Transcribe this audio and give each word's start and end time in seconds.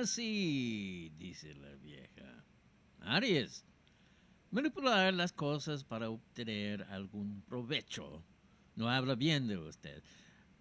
Así, 0.00 1.12
dice 1.18 1.54
la 1.54 1.74
vieja. 1.74 2.44
Aries, 3.00 3.64
manipular 4.50 5.12
las 5.12 5.32
cosas 5.32 5.84
para 5.84 6.08
obtener 6.08 6.82
algún 6.84 7.42
provecho. 7.42 8.24
No 8.74 8.88
habla 8.88 9.14
bien 9.16 9.46
de 9.46 9.58
usted. 9.58 10.02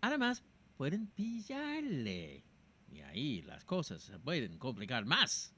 Además, 0.00 0.42
pueden 0.76 1.06
pillarle. 1.06 2.44
Y 2.90 3.00
ahí 3.02 3.42
las 3.42 3.64
cosas 3.64 4.02
se 4.02 4.18
pueden 4.18 4.58
complicar 4.58 5.06
más. 5.06 5.54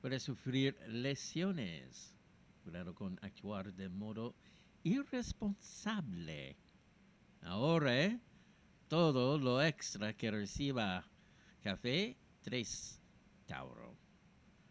Puede 0.00 0.20
sufrir 0.20 0.78
lesiones. 0.86 2.14
Cuidado 2.62 2.94
con 2.94 3.18
actuar 3.22 3.74
de 3.74 3.88
modo 3.88 4.36
irresponsable. 4.84 6.56
Ahorre 7.42 8.20
todo 8.86 9.36
lo 9.36 9.60
extra 9.60 10.16
que 10.16 10.30
reciba. 10.30 11.04
Café 11.60 12.16
3. 12.42 13.00
Tauro. 13.46 13.96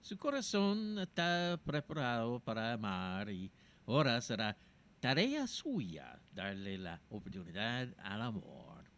Su 0.00 0.16
corazón 0.18 0.98
está 0.98 1.60
preparado 1.64 2.40
para 2.40 2.72
amar 2.72 3.30
y 3.30 3.52
ahora 3.86 4.20
será 4.20 4.56
tarea 5.00 5.46
suya 5.46 6.20
darle 6.32 6.78
la 6.78 7.00
oportunidad 7.08 7.88
al 7.98 8.22
amor. 8.22 8.90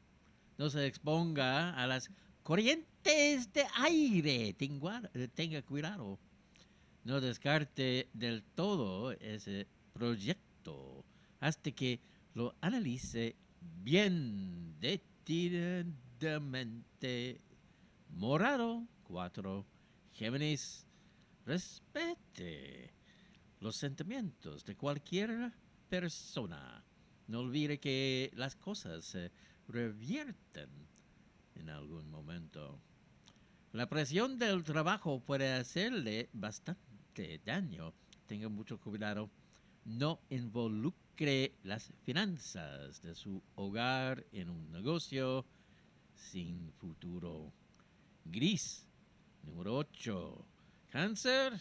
No 0.57 0.71
se 0.71 0.87
exponga 0.87 1.75
a 1.75 1.87
las 1.87 2.11
corrientes 2.43 3.53
de 3.53 3.67
aire. 3.77 4.55
Tenga, 4.55 5.63
cuidado. 5.63 6.19
No 7.05 7.21
descarte 7.21 8.09
del 8.13 8.43
todo 8.55 9.13
ese 9.13 9.69
proyecto 9.93 11.05
hasta 11.41 11.71
que 11.71 12.01
lo 12.35 12.55
analice 12.61 13.37
bien 13.83 14.79
detenidamente. 14.81 17.41
Morado 18.17 18.87
4. 19.09 19.67
Géminis, 20.13 20.87
respete 21.45 22.95
los 23.59 23.75
sentimientos 23.75 24.65
de 24.65 24.77
cualquier 24.77 25.53
persona. 25.89 26.85
No 27.27 27.41
olvide 27.41 27.81
que 27.81 28.31
las 28.37 28.55
cosas 28.55 29.05
se 29.05 29.33
revierten 29.67 30.71
en 31.57 31.69
algún 31.69 32.09
momento. 32.09 32.79
La 33.73 33.89
presión 33.89 34.39
del 34.39 34.63
trabajo 34.63 35.19
puede 35.19 35.53
hacerle 35.53 36.29
bastante 36.33 37.41
daño. 37.45 37.93
Tenga 38.27 38.49
mucho 38.49 38.79
cuidado. 38.79 39.29
No 39.85 40.21
involucre 40.31 41.57
las 41.65 41.93
finanzas 42.05 43.03
de 43.03 43.17
su 43.17 43.43
hogar 43.57 44.25
en 44.31 44.51
un 44.51 44.71
negocio 44.71 45.45
sin 46.15 46.73
futuro. 46.75 47.53
Gris, 48.25 48.87
número 49.43 49.77
8. 49.77 50.47
Cáncer, 50.89 51.53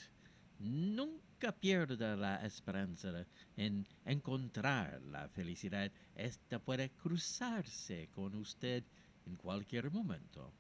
nunca 0.60 1.52
pierda 1.52 2.16
la 2.16 2.46
esperanza 2.46 3.26
en 3.58 3.86
encontrar 4.06 5.02
la 5.02 5.28
felicidad. 5.28 5.92
Esta 6.16 6.60
puede 6.60 6.90
cruzarse 6.92 8.10
con 8.16 8.36
usted 8.36 8.84
en 9.26 9.36
cualquier 9.36 9.92
momento. 9.92 10.54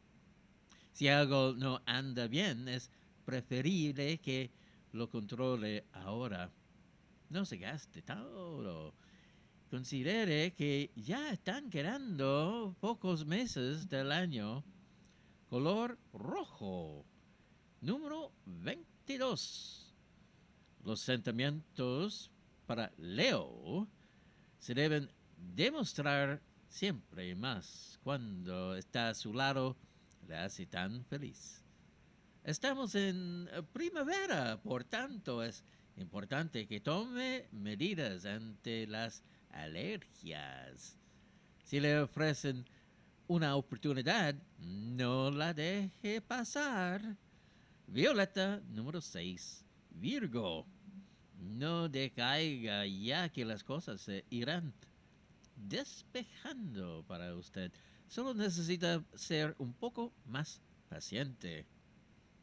Si 0.91 1.07
algo 1.07 1.53
no 1.53 1.81
anda 1.85 2.27
bien, 2.27 2.67
es 2.67 2.89
preferible 3.25 4.17
que 4.19 4.51
lo 4.91 5.09
controle 5.09 5.85
ahora. 5.93 6.51
No 7.29 7.45
se 7.45 7.57
gaste 7.57 8.01
todo. 8.01 8.93
Considere 9.69 10.53
que 10.53 10.91
ya 10.95 11.31
están 11.31 11.69
quedando 11.69 12.75
pocos 12.79 13.25
meses 13.25 13.87
del 13.89 14.11
año. 14.11 14.63
Color 15.53 15.99
rojo. 16.13 17.05
Número 17.79 18.31
22. 18.47 19.93
Los 20.83 20.99
sentimientos 20.99 22.31
para 22.65 22.91
Leo 22.97 23.87
se 24.57 24.73
deben 24.73 25.11
demostrar 25.37 26.41
siempre 26.67 27.35
más 27.35 27.99
cuando 28.03 28.75
está 28.75 29.09
a 29.09 29.13
su 29.13 29.31
lado, 29.31 29.77
le 30.27 30.37
hace 30.37 30.65
tan 30.65 31.05
feliz. 31.05 31.63
Estamos 32.43 32.95
en 32.95 33.47
primavera, 33.73 34.59
por 34.59 34.83
tanto 34.83 35.43
es 35.43 35.63
importante 35.97 36.65
que 36.65 36.79
tome 36.79 37.47
medidas 37.51 38.25
ante 38.25 38.87
las 38.87 39.23
alergias. 39.51 40.97
Si 41.63 41.79
le 41.79 41.99
ofrecen 41.99 42.65
una 43.27 43.55
oportunidad, 43.55 44.35
no 44.59 45.31
la 45.31 45.53
deje 45.53 46.21
pasar. 46.21 47.17
Violeta 47.87 48.61
número 48.69 49.01
6. 49.01 49.65
Virgo. 49.91 50.65
No 51.39 51.89
decaiga 51.89 52.85
ya 52.85 53.29
que 53.29 53.45
las 53.45 53.63
cosas 53.63 54.01
se 54.01 54.25
irán 54.29 54.73
despejando 55.55 57.03
para 57.07 57.35
usted. 57.35 57.71
Solo 58.07 58.33
necesita 58.33 59.03
ser 59.15 59.55
un 59.57 59.73
poco 59.73 60.13
más 60.25 60.61
paciente. 60.89 61.65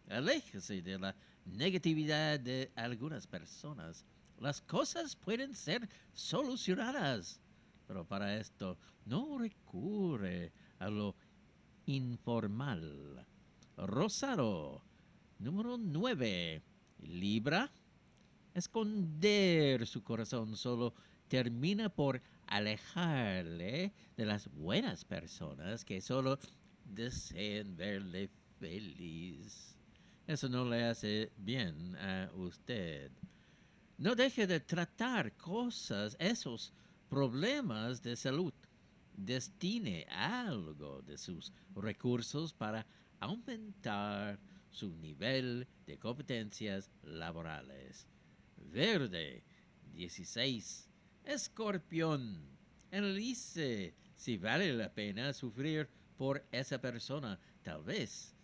Aléjese 0.09 0.83
de 0.83 0.99
la 0.99 1.15
negatividad 1.45 2.41
de 2.41 2.71
algunas 2.75 3.27
personas. 3.27 4.05
Las 4.39 4.61
cosas 4.61 5.15
pueden 5.17 5.55
ser 5.55 5.89
solucionadas, 6.13 7.41
pero 7.87 8.05
para 8.07 8.37
esto 8.37 8.79
no 9.05 9.39
recurre 9.39 9.61
a 9.81 10.10
lo 10.10 10.10
informal. 12.21 13.27
Rosado, 13.79 14.83
número 15.39 15.79
9. 15.79 16.63
Libra. 16.99 17.73
Esconder 18.53 19.87
su 19.87 20.03
corazón 20.03 20.55
solo 20.55 20.93
termina 21.29 21.89
por 21.89 22.21
alejarle 22.47 23.95
de 24.19 24.27
las 24.27 24.49
buenas 24.53 25.03
personas 25.07 25.83
que 25.83 26.03
solo 26.03 26.39
desean 26.85 27.75
verle 27.77 28.29
feliz. 28.59 29.75
Eso 30.27 30.51
no 30.51 30.67
le 30.67 30.85
hace 30.85 31.33
bien 31.39 31.97
a 31.97 32.31
usted. 32.35 33.11
No 33.97 34.15
deje 34.15 34.47
de 34.47 34.61
tratar 34.61 35.35
cosas, 35.39 36.17
esos 36.19 36.75
problemas 37.09 38.03
de 38.03 38.15
salud. 38.15 38.53
Destine 39.25 40.07
algo 40.09 41.03
de 41.03 41.19
sus 41.19 41.53
recursos 41.75 42.55
para 42.55 42.87
aumentar 43.19 44.41
su 44.71 44.97
nivel 44.97 45.69
de 45.87 45.99
competencias 45.99 46.91
laborales. 47.03 48.07
Verde 48.57 49.45
16 49.93 50.89
Escorpión, 51.25 52.59
analice 52.91 53.95
si 54.17 54.39
vale 54.39 54.73
la 54.73 54.93
pena 54.93 55.35
sufrir 55.35 55.89
por 56.17 56.47
esa 56.51 56.81
persona. 56.81 57.39
Tal 57.63 57.85
vez 57.85 58.35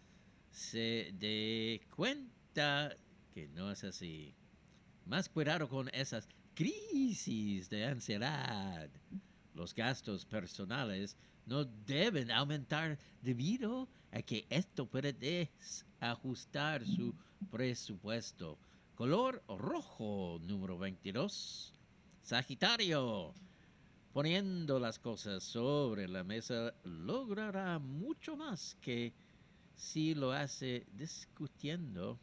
se 0.50 1.10
dé 1.15 1.81
cuenta 1.97 2.94
que 3.32 3.48
no 3.48 3.70
es 3.70 3.82
así. 3.82 4.34
Más 5.06 5.28
cuidado 5.28 5.69
con 5.69 5.88
esas 5.94 6.28
crisis 6.54 7.70
de 7.70 7.86
ansiedad. 7.86 8.91
Los 9.56 9.74
gastos 9.74 10.26
personales 10.26 11.16
no 11.46 11.64
deben 11.64 12.30
aumentar 12.30 12.98
debido 13.22 13.88
a 14.12 14.20
que 14.20 14.46
esto 14.50 14.84
puede 14.84 15.14
desajustar 15.14 16.84
su 16.84 17.14
presupuesto. 17.50 18.58
Color 18.96 19.42
rojo 19.48 20.38
número 20.42 20.76
22. 20.76 21.72
Sagitario, 22.22 23.32
poniendo 24.12 24.78
las 24.78 24.98
cosas 24.98 25.42
sobre 25.42 26.06
la 26.06 26.22
mesa, 26.22 26.74
logrará 26.84 27.78
mucho 27.78 28.36
más 28.36 28.76
que 28.82 29.14
si 29.74 30.14
lo 30.14 30.32
hace 30.32 30.86
discutiendo. 30.92 32.18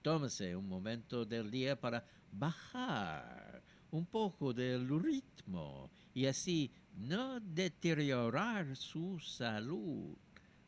Tómese 0.00 0.56
un 0.56 0.70
momento 0.70 1.26
del 1.26 1.50
día 1.50 1.78
para 1.78 2.02
bajar 2.32 3.62
un 3.90 4.06
poco 4.06 4.52
del 4.52 4.88
ritmo 5.02 5.90
y 6.14 6.26
así 6.26 6.70
no 6.94 7.40
deteriorar 7.40 8.76
su 8.76 9.18
salud. 9.18 10.16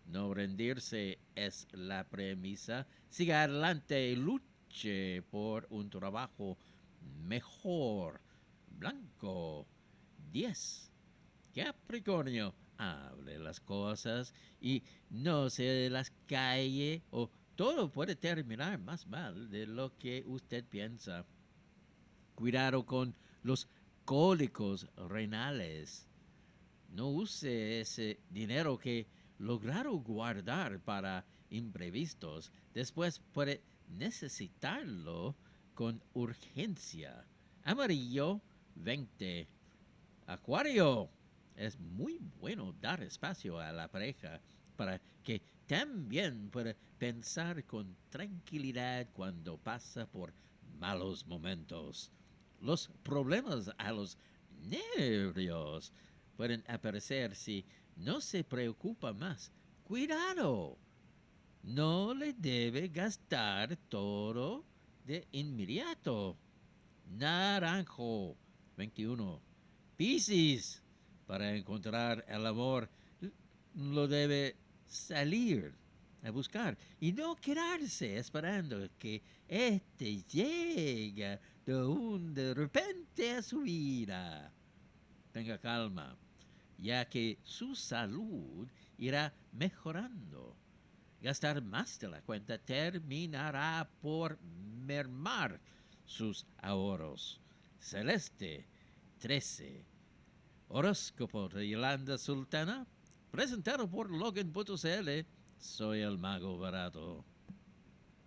No 0.07 0.35
rendirse 0.35 1.19
es 1.35 1.67
la 1.73 2.05
premisa. 2.05 2.87
Siga 3.09 3.45
adelante 3.45 4.11
y 4.11 4.17
luche 4.17 5.23
por 5.31 5.67
un 5.71 5.89
trabajo 5.91 6.59
mejor 7.25 8.21
blanco. 8.79 9.67
10. 10.33 10.91
Capricornio, 11.55 12.55
hable 12.79 13.39
las 13.39 13.61
cosas 13.61 14.35
y 14.61 14.83
no 15.11 15.51
se 15.51 15.91
las 15.91 16.11
calle 16.27 17.03
o 17.11 17.31
todo 17.55 17.91
puede 17.91 18.17
terminar 18.17 18.79
más 18.79 19.07
mal 19.07 19.51
de 19.51 19.67
lo 19.67 19.97
que 19.99 20.25
usted 20.27 20.65
piensa. 20.65 21.25
Cuidado 22.43 22.85
con 22.85 23.15
los 23.45 23.69
cólicos 24.05 24.89
renales. 24.97 26.09
No 26.91 27.09
use 27.09 27.81
ese 27.81 28.19
dinero 28.31 28.77
que 28.77 29.07
lograr 29.39 29.87
guardar 29.89 30.81
para 30.81 31.25
imprevistos, 31.51 32.51
después 32.75 33.21
puede 33.33 33.63
necesitarlo 33.97 35.37
con 35.77 36.03
urgencia. 36.15 37.25
Amarillo 37.63 38.41
20. 38.75 39.47
Acuario. 40.27 41.09
Es 41.55 41.79
muy 41.79 42.19
bueno 42.41 42.75
dar 42.81 43.05
espacio 43.05 43.61
a 43.61 43.71
la 43.71 43.87
pareja 43.87 44.41
para 44.77 45.01
que 45.23 45.41
también 45.69 46.51
pueda 46.51 46.75
pensar 46.99 47.63
con 47.67 47.95
tranquilidad 48.11 49.07
cuando 49.13 49.59
pasa 49.59 50.07
por 50.07 50.35
malos 50.81 51.25
momentos. 51.25 52.11
Los 52.63 52.89
problemas 53.03 53.71
a 53.77 53.91
los 53.91 54.17
nervios 54.97 55.93
pueden 56.37 56.63
aparecer 56.69 57.35
si 57.35 57.65
no 57.97 58.21
se 58.21 58.45
preocupa 58.45 59.13
más. 59.13 59.51
Cuidado. 59.83 60.79
No 61.65 62.15
le 62.15 62.33
debe 62.33 62.89
gastar 62.89 63.77
todo 63.89 64.65
de 65.05 65.27
inmediato. 65.33 66.37
Naranjo 67.11 68.37
21. 68.77 69.43
Piscis. 69.97 70.83
Para 71.27 71.57
encontrar 71.57 72.25
el 72.29 72.47
amor 72.47 72.89
lo 73.75 74.07
debe 74.07 74.57
salir 74.87 75.75
a 76.23 76.31
buscar 76.31 76.77
y 77.01 77.13
no 77.13 77.37
quedarse 77.37 78.17
esperando 78.17 78.89
que 78.99 79.23
éste 79.49 80.23
llegue 80.25 81.41
de 81.67 81.85
un 81.85 82.35
de 82.35 82.55
repente 82.55 83.33
a 83.33 83.43
su 83.43 83.63
vida. 83.63 84.53
Tenga 85.33 85.59
calma, 85.59 86.17
ya 86.79 87.09
que 87.09 87.39
su 87.43 87.75
salud 87.75 88.69
irá 88.99 89.33
mejorando. 89.53 90.57
Gastar 91.21 91.63
más 91.63 91.99
de 92.01 92.09
la 92.09 92.21
cuenta 92.23 92.59
terminará 92.59 93.89
por 94.01 94.39
mermar 94.41 95.61
sus 96.05 96.47
ahorros. 96.59 97.41
Celeste 97.79 98.67
13. 99.19 99.85
Horóscopo 100.69 101.49
de 101.49 101.69
Yolanda 101.69 102.19
Sultana, 102.19 102.87
presentado 103.31 103.89
por 103.89 104.11
Logan.cl. 104.11 105.27
Soy 105.63 106.01
el 106.01 106.19
mago 106.19 106.59
barato. 106.59 107.25